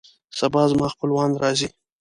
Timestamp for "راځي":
1.41-1.67